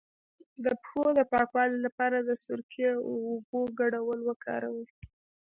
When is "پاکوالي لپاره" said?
1.31-2.17